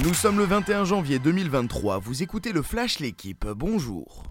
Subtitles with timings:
[0.00, 4.24] Nous sommes le 21 janvier 2023, vous écoutez le Flash L'équipe, bonjour.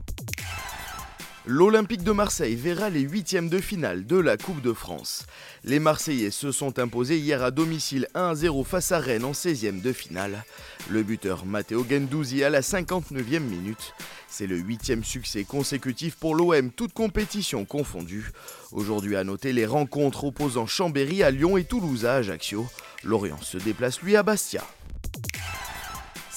[1.45, 5.27] L'Olympique de Marseille verra les huitièmes de finale de la Coupe de France.
[5.63, 9.93] Les Marseillais se sont imposés hier à domicile 1-0 face à Rennes en 16e de
[9.93, 10.43] finale.
[10.89, 13.93] Le buteur Matteo Gendouzi à la 59e minute.
[14.27, 18.31] C'est le huitième succès consécutif pour l'OM, toute compétition confondue.
[18.71, 22.67] Aujourd'hui à noter les rencontres opposant Chambéry à Lyon et Toulouse à Ajaccio.
[23.03, 24.63] Lorient se déplace lui à Bastia.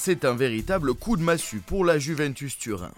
[0.06, 2.90] C'est un véritable coup de massue pour la Juventus Turin.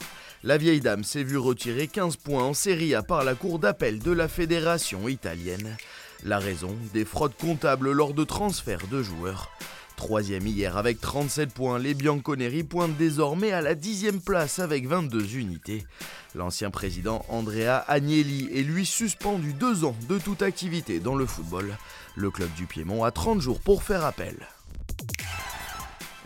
[0.42, 4.00] La vieille dame s'est vue retirer 15 points en Serie A par la cour d'appel
[4.00, 5.76] de la fédération italienne.
[6.24, 9.52] La raison Des fraudes comptables lors de transferts de joueurs.
[9.94, 15.36] Troisième hier avec 37 points, les Bianconeri pointent désormais à la dixième place avec 22
[15.36, 15.86] unités.
[16.34, 21.76] L'ancien président Andrea Agnelli est lui suspendu deux ans de toute activité dans le football.
[22.16, 24.48] Le club du Piémont a 30 jours pour faire appel.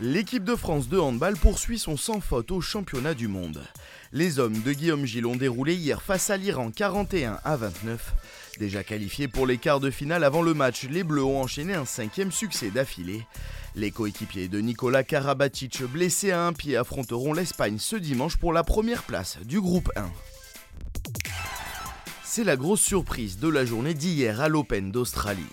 [0.02, 3.62] L'équipe de France de handball poursuit son sans faute au championnat du monde.
[4.12, 8.14] Les hommes de Guillaume Gilles ont déroulé hier face à l'Iran 41 à 29.
[8.58, 11.84] Déjà qualifiés pour les quarts de finale avant le match, les Bleus ont enchaîné un
[11.84, 13.26] cinquième succès d'affilée.
[13.74, 18.64] Les coéquipiers de Nicolas Karabatic, blessés à un pied, affronteront l'Espagne ce dimanche pour la
[18.64, 20.10] première place du groupe 1.
[22.24, 25.44] C'est la grosse surprise de la journée d'hier à l'Open d'Australie.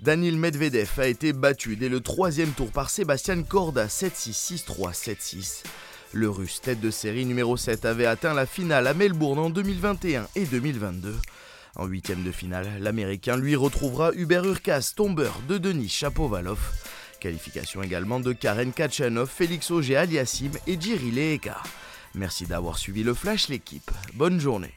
[0.00, 5.64] Daniel Medvedev a été battu dès le troisième tour par Sébastien Corda 7-6, 6-3, 7-6.
[6.12, 10.28] Le russe tête de série numéro 7 avait atteint la finale à Melbourne en 2021
[10.36, 11.16] et 2022.
[11.74, 16.60] En huitième de finale, l'Américain lui retrouvera Hubert Urkas, tombeur de Denis Chapovalov.
[17.20, 21.60] Qualification également de Karen Kachanov, Félix Auger Aliassim et Jiri Leeka.
[22.14, 23.90] Merci d'avoir suivi le Flash l'équipe.
[24.14, 24.72] Bonne journée.